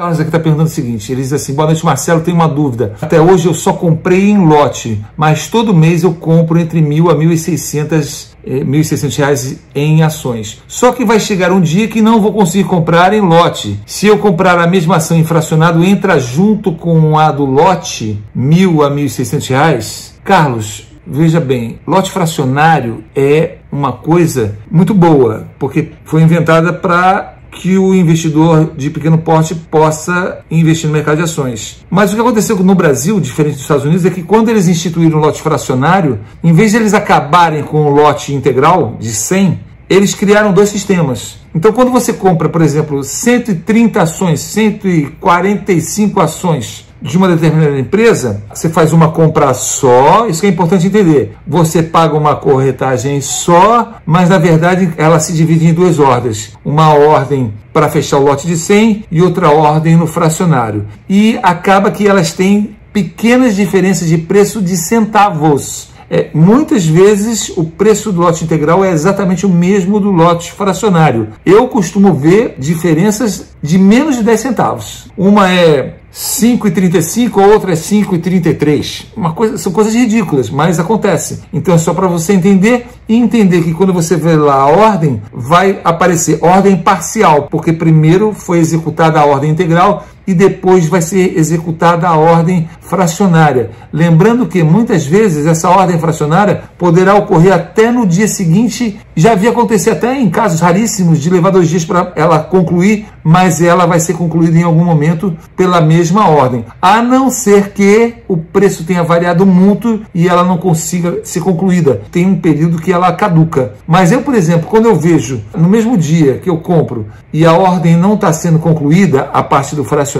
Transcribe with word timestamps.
Carlos 0.00 0.18
aqui 0.18 0.30
está 0.30 0.40
perguntando 0.40 0.66
o 0.66 0.72
seguinte: 0.72 1.12
ele 1.12 1.20
diz 1.20 1.30
assim, 1.30 1.52
boa 1.52 1.66
noite, 1.66 1.84
Marcelo, 1.84 2.22
tenho 2.22 2.34
uma 2.34 2.48
dúvida. 2.48 2.94
Até 3.02 3.20
hoje 3.20 3.46
eu 3.46 3.52
só 3.52 3.74
comprei 3.74 4.30
em 4.30 4.46
lote, 4.46 5.04
mas 5.14 5.48
todo 5.48 5.74
mês 5.74 6.02
eu 6.02 6.14
compro 6.14 6.58
entre 6.58 6.80
mil 6.80 7.10
a 7.10 7.14
mil 7.14 7.30
e 7.30 7.36
seiscentas 7.36 8.34
R$ 8.42 8.64
1.600 8.64 9.58
em 9.74 10.02
ações. 10.02 10.62
Só 10.66 10.92
que 10.92 11.04
vai 11.04 11.20
chegar 11.20 11.52
um 11.52 11.60
dia 11.60 11.86
que 11.86 12.00
não 12.00 12.18
vou 12.18 12.32
conseguir 12.32 12.64
comprar 12.64 13.12
em 13.12 13.20
lote. 13.20 13.78
Se 13.84 14.06
eu 14.06 14.16
comprar 14.16 14.58
a 14.58 14.66
mesma 14.66 14.96
ação 14.96 15.18
infracionado, 15.18 15.84
entra 15.84 16.18
junto 16.18 16.72
com 16.72 17.18
a 17.18 17.30
do 17.30 17.44
lote 17.44 18.24
1.000 18.34 18.82
a 18.82 18.88
R$ 18.88 19.02
1.600? 19.02 20.12
Carlos, 20.24 20.88
Veja 21.12 21.40
bem, 21.40 21.80
lote 21.86 22.10
fracionário 22.10 23.02
é 23.16 23.56
uma 23.72 23.90
coisa 23.90 24.56
muito 24.70 24.94
boa, 24.94 25.48
porque 25.58 25.92
foi 26.04 26.22
inventada 26.22 26.72
para 26.72 27.39
que 27.50 27.76
o 27.76 27.94
investidor 27.94 28.72
de 28.76 28.90
pequeno 28.90 29.18
porte 29.18 29.54
possa 29.54 30.40
investir 30.50 30.86
no 30.86 30.92
mercado 30.92 31.16
de 31.16 31.24
ações. 31.24 31.84
Mas 31.90 32.12
o 32.12 32.14
que 32.14 32.20
aconteceu 32.20 32.56
no 32.56 32.74
Brasil, 32.74 33.18
diferente 33.20 33.54
dos 33.54 33.62
Estados 33.62 33.84
Unidos, 33.84 34.04
é 34.04 34.10
que 34.10 34.22
quando 34.22 34.48
eles 34.48 34.68
instituíram 34.68 35.18
o 35.18 35.20
lote 35.20 35.42
fracionário, 35.42 36.20
em 36.42 36.52
vez 36.52 36.70
de 36.70 36.78
eles 36.78 36.94
acabarem 36.94 37.62
com 37.62 37.86
o 37.86 37.90
lote 37.90 38.32
integral 38.32 38.96
de 39.00 39.12
100, 39.12 39.58
eles 39.88 40.14
criaram 40.14 40.52
dois 40.52 40.68
sistemas. 40.68 41.40
Então, 41.52 41.72
quando 41.72 41.90
você 41.90 42.12
compra, 42.12 42.48
por 42.48 42.62
exemplo, 42.62 43.02
130 43.02 44.00
ações, 44.00 44.40
145 44.40 46.20
ações 46.20 46.89
de 47.00 47.16
uma 47.16 47.28
determinada 47.28 47.78
empresa, 47.78 48.42
você 48.52 48.68
faz 48.68 48.92
uma 48.92 49.10
compra 49.10 49.54
só, 49.54 50.26
isso 50.26 50.40
que 50.40 50.46
é 50.46 50.50
importante 50.50 50.86
entender. 50.86 51.36
Você 51.46 51.82
paga 51.82 52.16
uma 52.16 52.36
corretagem 52.36 53.20
só, 53.20 53.94
mas 54.04 54.28
na 54.28 54.38
verdade 54.38 54.92
ela 54.96 55.18
se 55.18 55.32
divide 55.32 55.66
em 55.66 55.74
duas 55.74 55.98
ordens. 55.98 56.56
Uma 56.64 56.94
ordem 56.94 57.52
para 57.72 57.88
fechar 57.88 58.18
o 58.18 58.24
lote 58.24 58.46
de 58.46 58.56
100 58.56 59.04
e 59.10 59.22
outra 59.22 59.50
ordem 59.50 59.96
no 59.96 60.06
fracionário. 60.06 60.86
E 61.08 61.38
acaba 61.42 61.90
que 61.90 62.06
elas 62.06 62.32
têm 62.32 62.76
pequenas 62.92 63.54
diferenças 63.54 64.08
de 64.08 64.18
preço 64.18 64.60
de 64.60 64.76
centavos. 64.76 65.90
É, 66.12 66.28
muitas 66.34 66.84
vezes 66.84 67.50
o 67.56 67.62
preço 67.62 68.10
do 68.10 68.20
lote 68.20 68.42
integral 68.42 68.84
é 68.84 68.90
exatamente 68.90 69.46
o 69.46 69.48
mesmo 69.48 70.00
do 70.00 70.10
lote 70.10 70.50
fracionário. 70.50 71.28
Eu 71.46 71.68
costumo 71.68 72.12
ver 72.12 72.56
diferenças 72.58 73.50
de 73.62 73.78
menos 73.78 74.16
de 74.16 74.24
10 74.24 74.40
centavos. 74.40 75.08
Uma 75.16 75.52
é 75.52 75.99
5,35, 76.12 77.40
a 77.40 77.46
outra 77.46 77.72
é 77.72 77.76
5,33. 77.76 79.06
Uma 79.16 79.32
coisa, 79.32 79.56
são 79.58 79.72
coisas 79.72 79.94
ridículas, 79.94 80.50
mas 80.50 80.80
acontece. 80.80 81.42
Então 81.52 81.74
é 81.74 81.78
só 81.78 81.94
para 81.94 82.08
você 82.08 82.32
entender 82.32 82.86
e 83.08 83.16
entender 83.16 83.62
que 83.62 83.72
quando 83.72 83.92
você 83.92 84.16
vê 84.16 84.34
lá 84.34 84.54
a 84.54 84.66
ordem, 84.66 85.22
vai 85.32 85.80
aparecer 85.84 86.38
ordem 86.42 86.76
parcial, 86.76 87.48
porque 87.50 87.72
primeiro 87.72 88.32
foi 88.32 88.58
executada 88.58 89.20
a 89.20 89.24
ordem 89.24 89.50
integral 89.50 90.06
e 90.30 90.34
depois 90.34 90.86
vai 90.86 91.02
ser 91.02 91.36
executada 91.36 92.06
a 92.06 92.16
ordem 92.16 92.68
fracionária. 92.80 93.70
Lembrando 93.92 94.46
que 94.46 94.62
muitas 94.62 95.04
vezes 95.04 95.44
essa 95.44 95.68
ordem 95.68 95.98
fracionária 95.98 96.62
poderá 96.78 97.16
ocorrer 97.16 97.52
até 97.52 97.90
no 97.90 98.06
dia 98.06 98.28
seguinte, 98.28 99.00
já 99.16 99.32
havia 99.32 99.50
acontecido 99.50 99.94
até 99.94 100.16
em 100.16 100.30
casos 100.30 100.60
raríssimos 100.60 101.20
de 101.20 101.28
levar 101.28 101.50
dois 101.50 101.68
dias 101.68 101.84
para 101.84 102.12
ela 102.14 102.38
concluir, 102.38 103.06
mas 103.24 103.60
ela 103.60 103.86
vai 103.86 103.98
ser 103.98 104.14
concluída 104.14 104.56
em 104.56 104.62
algum 104.62 104.84
momento 104.84 105.36
pela 105.56 105.80
mesma 105.80 106.28
ordem, 106.28 106.64
a 106.80 107.02
não 107.02 107.28
ser 107.28 107.70
que 107.70 108.14
o 108.28 108.36
preço 108.36 108.84
tenha 108.84 109.02
variado 109.02 109.44
muito 109.44 110.02
e 110.14 110.28
ela 110.28 110.44
não 110.44 110.58
consiga 110.58 111.20
ser 111.24 111.40
concluída. 111.40 112.02
Tem 112.12 112.24
um 112.24 112.36
período 112.36 112.78
que 112.78 112.92
ela 112.92 113.12
caduca. 113.12 113.74
Mas 113.86 114.12
eu, 114.12 114.22
por 114.22 114.34
exemplo, 114.34 114.68
quando 114.68 114.86
eu 114.86 114.94
vejo 114.94 115.40
no 115.56 115.68
mesmo 115.68 115.98
dia 115.98 116.38
que 116.38 116.48
eu 116.48 116.58
compro 116.58 117.06
e 117.32 117.44
a 117.44 117.52
ordem 117.52 117.96
não 117.96 118.14
está 118.14 118.32
sendo 118.32 118.58
concluída 118.60 119.28
a 119.32 119.42
parte 119.42 119.74
do 119.74 119.84
fracionário, 119.84 120.19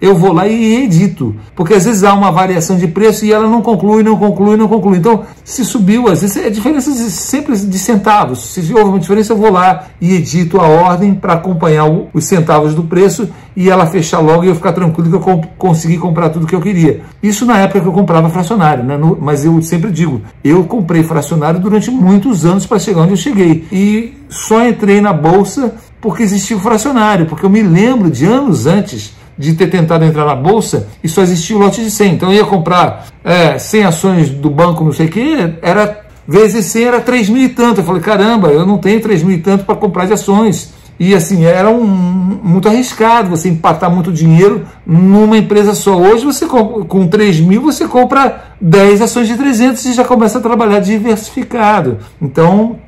eu 0.00 0.14
vou 0.14 0.32
lá 0.32 0.46
e 0.46 0.84
edito, 0.84 1.34
porque 1.54 1.74
às 1.74 1.84
vezes 1.84 2.04
há 2.04 2.14
uma 2.14 2.30
variação 2.30 2.76
de 2.76 2.86
preço 2.86 3.24
e 3.24 3.32
ela 3.32 3.48
não 3.48 3.62
conclui, 3.62 4.02
não 4.02 4.16
conclui, 4.16 4.56
não 4.56 4.68
conclui. 4.68 4.98
Então, 4.98 5.24
se 5.44 5.64
subiu, 5.64 6.08
às 6.08 6.22
vezes 6.22 6.36
é 6.36 6.50
diferença 6.50 6.90
de, 6.92 7.10
sempre 7.10 7.56
de 7.56 7.78
centavos. 7.78 8.52
Se 8.52 8.60
houve 8.72 8.90
uma 8.90 8.98
diferença, 8.98 9.32
eu 9.32 9.36
vou 9.36 9.50
lá 9.50 9.86
e 10.00 10.14
edito 10.14 10.60
a 10.60 10.66
ordem 10.66 11.14
para 11.14 11.34
acompanhar 11.34 11.86
os 12.12 12.24
centavos 12.24 12.74
do 12.74 12.82
preço 12.82 13.28
e 13.56 13.68
ela 13.68 13.86
fechar 13.86 14.20
logo 14.20 14.44
e 14.44 14.48
eu 14.48 14.54
ficar 14.54 14.72
tranquilo 14.72 15.10
que 15.10 15.16
eu 15.16 15.20
comp 15.20 15.44
consegui 15.58 15.98
comprar 15.98 16.30
tudo 16.30 16.46
que 16.46 16.54
eu 16.54 16.60
queria. 16.60 17.00
Isso 17.20 17.44
na 17.44 17.58
época 17.58 17.80
que 17.80 17.86
eu 17.86 17.92
comprava 17.92 18.28
fracionário, 18.28 18.84
né? 18.84 18.96
No, 18.96 19.18
mas 19.20 19.44
eu 19.44 19.60
sempre 19.62 19.90
digo, 19.90 20.22
eu 20.44 20.62
comprei 20.64 21.02
fracionário 21.02 21.58
durante 21.58 21.90
muitos 21.90 22.46
anos 22.46 22.66
para 22.66 22.78
chegar 22.78 23.02
onde 23.02 23.12
eu 23.12 23.16
cheguei. 23.16 23.66
E 23.72 24.14
só 24.28 24.64
entrei 24.64 25.00
na 25.00 25.12
bolsa 25.12 25.74
porque 26.00 26.22
existia 26.22 26.56
o 26.56 26.60
fracionário, 26.60 27.26
porque 27.26 27.44
eu 27.44 27.50
me 27.50 27.62
lembro 27.62 28.10
de 28.10 28.24
anos 28.24 28.66
antes 28.66 29.17
de 29.38 29.54
ter 29.54 29.68
tentado 29.68 30.04
entrar 30.04 30.24
na 30.24 30.34
bolsa 30.34 30.88
e 31.02 31.08
só 31.08 31.22
existia 31.22 31.56
o 31.56 31.60
lote 31.60 31.82
de 31.82 31.90
100. 31.90 32.14
Então 32.14 32.30
eu 32.30 32.38
ia 32.38 32.44
comprar 32.44 33.06
é, 33.24 33.58
100 33.58 33.84
ações 33.84 34.30
do 34.30 34.50
banco, 34.50 34.84
não 34.84 34.92
sei 34.92 35.06
o 35.06 35.10
que, 35.10 35.54
era 35.62 36.08
vezes 36.26 36.66
100 36.66 36.84
era 36.84 37.00
3 37.00 37.30
mil 37.30 37.42
e 37.44 37.48
tanto. 37.48 37.80
Eu 37.80 37.84
falei, 37.84 38.02
caramba, 38.02 38.48
eu 38.48 38.66
não 38.66 38.78
tenho 38.78 39.00
3 39.00 39.22
mil 39.22 39.36
e 39.36 39.40
tanto 39.40 39.64
para 39.64 39.76
comprar 39.76 40.06
de 40.06 40.12
ações. 40.12 40.76
E 41.00 41.14
assim, 41.14 41.44
era 41.44 41.70
um, 41.70 41.86
muito 41.86 42.68
arriscado 42.68 43.30
você 43.30 43.48
empatar 43.48 43.88
muito 43.88 44.12
dinheiro 44.12 44.66
numa 44.84 45.38
empresa 45.38 45.72
só. 45.72 45.96
Hoje, 45.96 46.24
você 46.24 46.44
com 46.46 47.06
3 47.06 47.40
mil, 47.40 47.62
você 47.62 47.86
compra 47.86 48.54
10 48.60 49.02
ações 49.02 49.28
de 49.28 49.36
300 49.36 49.84
e 49.84 49.92
já 49.92 50.04
começa 50.04 50.38
a 50.38 50.42
trabalhar 50.42 50.80
diversificado. 50.80 51.98
Então, 52.20 52.78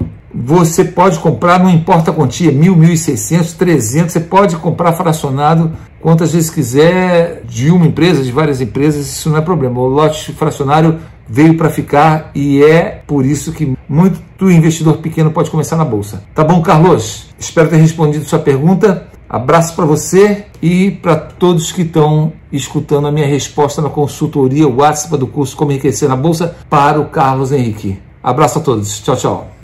você 0.43 0.85
pode 0.85 1.19
comprar, 1.19 1.61
não 1.61 1.69
importa 1.69 2.11
a 2.11 2.15
quantia, 2.15 2.51
mil, 2.51 2.75
mil 2.75 2.93
e 2.93 2.97
seiscentos, 2.97 3.53
trezentos, 3.53 4.13
você 4.13 4.21
pode 4.21 4.57
comprar 4.57 4.93
fracionado 4.93 5.73
quantas 6.01 6.33
vezes 6.33 6.49
quiser 6.49 7.43
de 7.45 7.71
uma 7.71 7.87
empresa, 7.87 8.23
de 8.23 8.33
várias 8.33 8.61
empresas, 8.61 9.07
isso 9.07 9.29
não 9.29 9.37
é 9.37 9.43
problema. 9.43 9.79
O 9.79 9.87
lote 9.87 10.33
fracionário 10.33 10.99
veio 11.29 11.57
para 11.59 11.69
ficar 11.69 12.31
e 12.35 12.63
é 12.65 13.03
por 13.07 13.27
isso 13.27 13.53
que 13.53 13.77
muito 13.87 14.19
investidor 14.51 14.97
pequeno 14.97 15.31
pode 15.31 15.51
começar 15.51 15.77
na 15.77 15.85
bolsa. 15.85 16.23
Tá 16.35 16.43
bom, 16.43 16.63
Carlos? 16.63 17.27
Espero 17.39 17.69
ter 17.69 17.77
respondido 17.77 18.25
sua 18.25 18.39
pergunta. 18.39 19.09
Abraço 19.29 19.77
para 19.77 19.85
você 19.85 20.47
e 20.61 20.91
para 20.91 21.17
todos 21.17 21.71
que 21.71 21.83
estão 21.83 22.33
escutando 22.51 23.07
a 23.07 23.13
minha 23.13 23.27
resposta 23.27 23.83
na 23.83 23.91
consultoria 23.91 24.67
WhatsApp 24.67 25.19
do 25.19 25.27
curso 25.27 25.57
Como 25.57 25.71
Enriquecer 25.71 26.09
na 26.09 26.17
Bolsa 26.17 26.57
para 26.69 26.99
o 26.99 27.11
Carlos 27.11 27.53
Henrique. 27.53 28.01
Abraço 28.23 28.59
a 28.59 28.63
todos. 28.63 29.01
Tchau, 29.01 29.17
tchau. 29.17 29.60